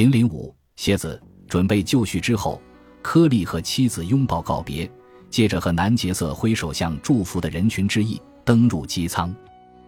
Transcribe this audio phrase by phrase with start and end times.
[0.00, 2.58] 零零五蝎子准备就绪之后，
[3.02, 4.90] 柯利和妻子拥抱告别，
[5.28, 9.30] 接着和南杰瑟挥手向祝福的人群致意，登入机舱。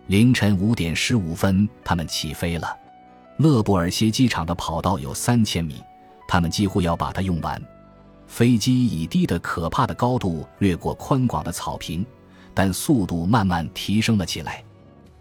[0.08, 2.76] 凌晨五点十五分，他们起飞了。
[3.38, 5.82] 勒布尔歇机场的跑道有三千米，
[6.28, 7.58] 他们几乎要把它用完。
[8.26, 12.04] 飞机以低得可怕的高度掠过宽广的草坪，
[12.52, 14.62] 但速度慢慢提升了起来。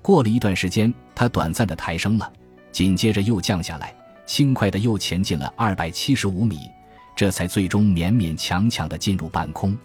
[0.02, 2.30] 过了一段时间，它短暂的抬升了，
[2.73, 3.96] 紧接着又降下来，
[4.26, 6.70] 轻快的又前进了二百七十五米，
[7.16, 9.78] 这才最终勉勉强强的进入半空。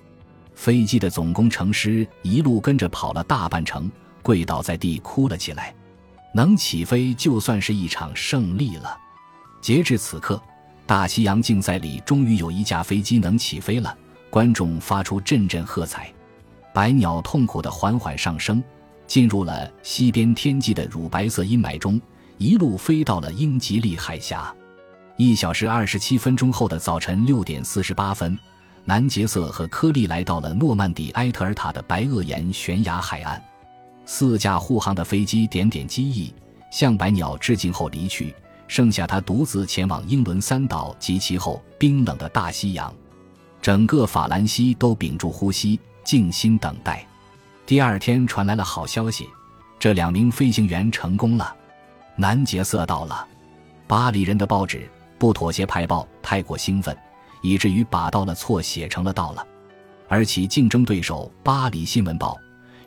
[0.55, 3.91] 飞机的总工程师一路跟着跑了大半程。
[4.23, 5.73] 跪倒在地哭了起来，
[6.35, 8.99] 能起飞就算是一场胜利了。
[9.61, 10.43] 截至此刻，
[10.85, 13.97] 大西洋竞赛里终于有一架飞机能起飞了，
[14.29, 16.13] 观众发出阵阵喝彩。
[16.75, 18.61] 白鸟痛苦地缓缓上升，
[19.07, 22.01] 进入了西边天际的乳白色阴霾中，
[22.39, 24.55] 一路飞到了英吉利海峡。
[25.17, 28.39] 一小时二十七分钟后的早晨六点四十八分，
[28.85, 33.43] 南杰瑟和科利来到了诺曼底埃特尔塔的白垩岩悬崖海岸。
[34.05, 36.33] 四架护航的飞机点点机翼，
[36.71, 38.35] 向白鸟致敬后离去，
[38.69, 42.93] 剩下他独自前往英伦三岛及其后冰冷的大西洋。
[43.63, 47.05] 整个法兰西都屏住呼吸，静心等待。
[47.65, 49.27] 第二天传来了好消息，
[49.79, 51.57] 这两名飞行员成功了。
[52.17, 53.27] 南杰瑟到了。
[53.87, 54.79] 巴黎人的报纸
[55.19, 56.97] 《不妥协派报》太过兴奋，
[57.43, 59.47] 以至于把到了错写成了到了，
[60.09, 62.35] 而其竞争对手《巴黎新闻报》。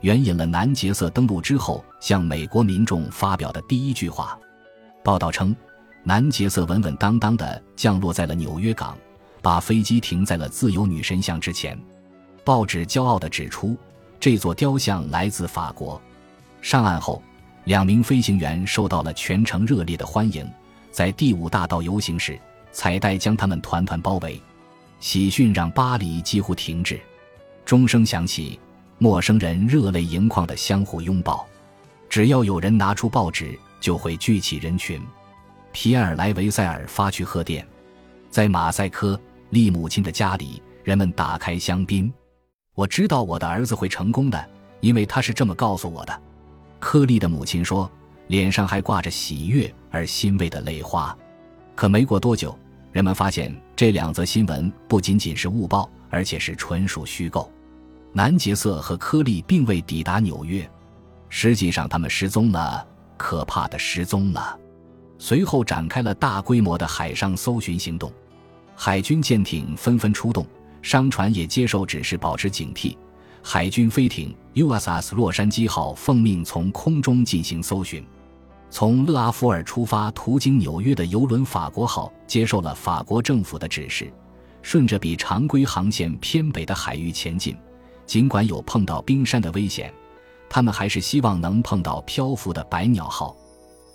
[0.02, 4.40] 援引了南杰瑟登陆之后向美国民众发表的第一句话。
[5.04, 5.56] 报道称，
[6.04, 8.98] 南杰瑟稳稳当当地降落在了纽约港，
[9.42, 11.78] 把飞机停在了自由女神像之前。
[12.46, 13.76] 报纸骄傲地指出，
[14.20, 16.02] 这座雕像来自法国。
[16.62, 17.22] 上岸后，
[17.70, 20.44] 两名飞行员受到了全城热烈的欢迎。
[20.90, 22.36] 在第五大道游行时，
[22.72, 24.42] 彩带将他们团团包围。
[25.00, 27.00] 喜讯让巴黎几乎停滞。
[27.64, 28.60] 钟声响起。
[28.98, 31.48] 陌生人热泪盈眶的相互拥抱，
[32.10, 35.00] 只要有人拿出报纸，就会聚起人群。
[35.72, 37.66] 皮埃尔·莱维塞尔发去贺电，
[38.32, 39.18] 在马赛克
[39.52, 42.12] 利母亲的家里，人们打开香槟。
[42.74, 44.50] 我知道我的儿子会成功的，
[44.82, 46.22] 因为他是这么告诉我的。
[46.80, 47.90] 柯利的母亲说，
[48.28, 51.16] 脸上还挂着喜悦而欣慰的泪花。
[51.76, 52.58] 可没过多久，
[52.92, 57.52] 人们发现这两则新闻不仅仅是误报，而且是纯属虚构。
[58.12, 60.68] 南杰瑟和柯利并未抵达纽约，
[61.30, 62.86] 实际上他们失踪了，
[63.18, 64.58] 可怕的失踪了。
[65.18, 68.12] 随后展开了大规模的海上搜寻行动，
[68.76, 70.48] 海军舰艇纷纷出动，
[70.82, 72.98] 商船也接受指示保持警惕。
[73.42, 78.06] 海军飞艇 USS 洛杉矶号奉命从空中进行搜寻。
[78.70, 84.14] 从勒阿弗尔出发途经纽约的游轮法国号接受了法国政府的指示，
[84.62, 87.58] 顺着比常规航线偏北的海域前进。
[88.06, 89.92] 尽管有碰到冰山的危险，
[90.50, 93.36] 他们还是希望能碰到漂浮的百鸟号。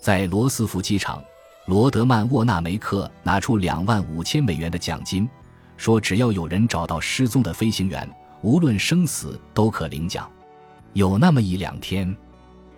[0.01, 1.23] 在罗斯福机场，
[1.67, 5.29] 罗德曼沃纳梅克拿出两万五千美元的奖金，
[5.77, 8.09] 说只要有人找到失踪的飞行员，
[8.45, 10.31] 无论生死都可领奖。
[10.93, 12.15] 有那么一两天，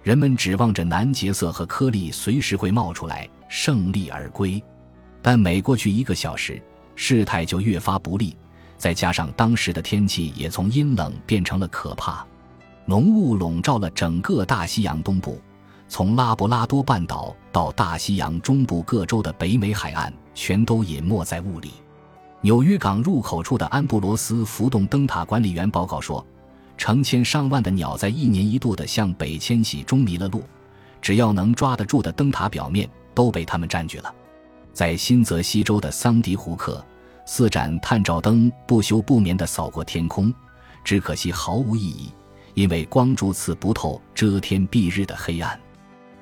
[0.04, 4.62] 人们指望着南杰瑟和科利随时会冒出来，胜利而归。
[5.20, 6.62] 但每过去一个小时，
[6.94, 8.36] 事态就越发不利。
[8.78, 12.24] 再加上当时的天气也从阴冷变成了可怕，
[12.84, 15.40] 浓雾笼罩了整个大西洋东部，
[15.88, 21.72] 从拉布拉多半岛到大西洋中部各州的北美海岸，全都隐没在雾里。
[22.42, 26.24] 纽约港入口处的安布罗斯浮动灯塔管理员报告说，
[26.76, 30.42] 成千上万的鸟在一年一度的向北迁徙中迷了路，
[31.00, 34.14] 只要能抓得住的灯塔表面都被它们占据了。
[34.72, 36.84] 在新泽西州的桑迪胡克。
[37.28, 40.32] 四盏探照灯不休不眠地扫过天空，
[40.84, 42.12] 只可惜毫无意义，
[42.54, 45.60] 因为光柱刺不透遮天蔽日的黑暗。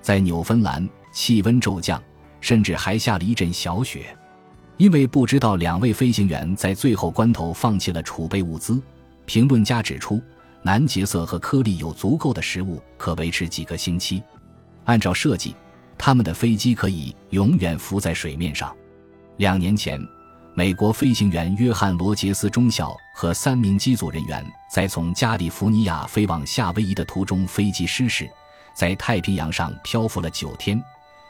[0.01, 2.03] 在纽芬兰，气温骤降，
[2.41, 4.17] 甚至还下了一阵小雪。
[4.77, 8.81] 因为不知道两位飞行员在最后关头放弃了储备物资，
[9.25, 10.21] 评论家指出，
[10.63, 14.23] 南杰瑟和科利有足够的食物可维持几个星期。
[14.85, 15.55] 按照设计，
[15.97, 18.75] 他们的飞机可以永远浮在水面上。
[19.37, 20.01] 两年前。
[20.57, 28.31] 美国飞行员约翰·罗杰斯中校和三名机组人员在从加利福尼亚飞往夏威夷的途中，飞机失事，
[28.73, 30.81] 在太平洋上漂浮了九天。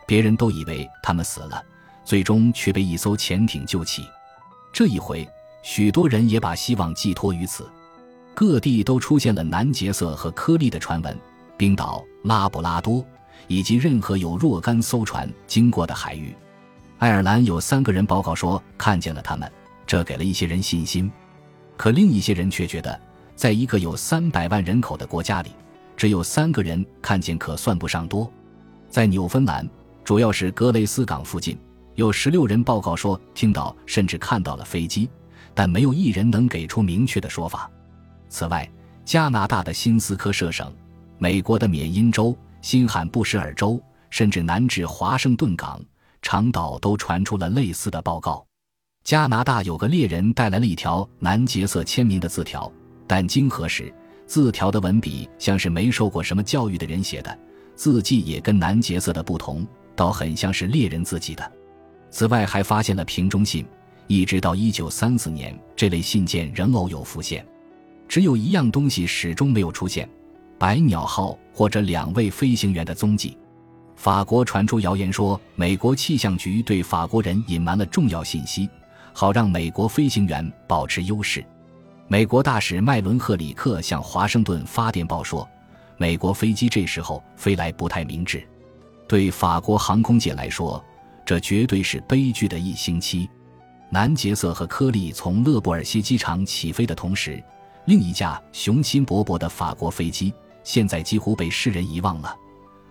[0.06, 1.64] 别人都以为他们死了，
[2.04, 4.06] 最终却被一艘潜艇救起。
[4.72, 5.26] 这一回，
[5.62, 7.68] 许多人也把希望寄托于此。
[8.34, 11.16] 各地都出现了南杰瑟和科利的传闻，
[11.56, 13.04] 冰岛、拉布拉多
[13.46, 16.34] 以及任何有若干艘船经过的海域。
[16.98, 19.50] 爱尔兰有三个人报告说看见了他们，
[19.86, 21.10] 这给了一些人信心。
[21.76, 23.00] 可另一些人却觉得，
[23.36, 25.50] 在一个有三百万人口的国家里，
[25.96, 28.30] 只有三个人看见可算不上多。
[28.88, 29.68] 在纽芬兰，
[30.04, 31.58] 主要是格雷斯港附近，
[31.94, 35.08] 有十六人报告说听到甚至看到了飞机，
[35.54, 37.70] 但没有一人能给出明确的说法。
[38.28, 38.68] 此外，
[39.04, 40.72] 加拿大的新斯科舍省、
[41.18, 43.80] 美国的缅因州、新罕布什尔州，
[44.10, 45.80] 甚至南至华盛顿港、
[46.20, 48.44] 长岛，都传出了类似的报告。
[49.04, 52.72] 加拿大有个猎人带来了一条南杰瑟签名的字条，
[53.06, 53.94] 但经核实，
[54.26, 57.38] 字条的文笔像是没受过什么教育的人写的，
[57.76, 59.64] 字迹也跟南杰瑟的不同，
[59.94, 61.52] 倒很像是猎人自己的。
[62.14, 63.66] 此外，还发现了瓶中信，
[64.06, 67.44] 一直到一九三四年，这类信件仍偶有浮现。
[68.06, 70.08] 只有一样东西始终没有出现：
[70.56, 73.36] 百鸟号或者两位飞行员的踪迹。
[73.96, 78.70] 法国传出谣言说，美国气象局对法国人隐瞒了重要信息。
[79.12, 81.44] 好让美国飞行员保持优势。
[82.06, 85.48] 美国大使麦伦赫里克向华盛顿发电报说，
[85.96, 88.46] 美国飞机这时候飞来不太明智。
[89.08, 90.80] 对法国航空界来说，
[91.24, 93.28] 这绝对是悲剧的一星期。
[93.90, 97.42] 南杰瑟和科利从勒布尔西机场起飞的同时，
[97.86, 100.32] 另一架雄心勃勃的法国飞机
[100.62, 102.34] 现在几乎被世人遗忘了。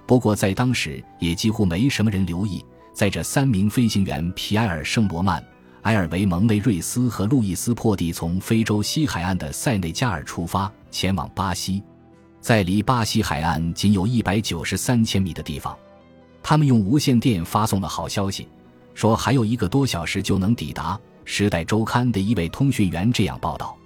[0.06, 2.63] 不过在当时也几乎没什么人留意，
[2.94, 5.44] 在这三名飞行员皮埃尔·圣罗曼。
[5.83, 11.83] 埃尔维蒙内瑞斯和路易斯破蒂从非洲西海岸的塞内加尔出发，前往巴西，
[12.39, 15.77] 在离巴西海岸仅有一百九十三千米的地方，
[16.43, 18.47] 他们用无线电发送了好消息，
[18.93, 20.95] 说还有一个多小时就能抵达。
[21.25, 23.77] 《时代周刊》的一位通讯员这样报道，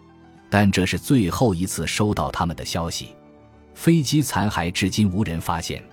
[0.49, 3.09] 但这是最后一次收到他们的消息。
[3.75, 5.83] 飞机残骸至今无人发现。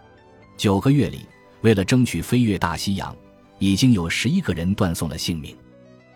[0.57, 1.27] 九个月里，
[1.61, 3.15] 为了争取飞越大西洋，
[3.59, 5.55] 已经有十一个人断送了性命。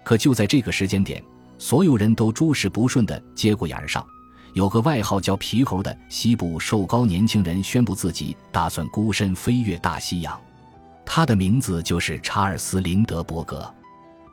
[0.03, 1.23] 可就在这个时间点，
[1.59, 4.07] 所有人都诸事不顺的节骨眼上，
[4.55, 10.39] 有个外号叫“皮猴”的西部瘦高年轻人宣布自己打算孤身飞越大西洋。
[11.05, 13.73] 他的名字就是查尔斯·林德伯格。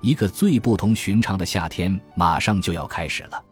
[0.02, 3.44] 一个最不同寻常的夏天马上就要开始了。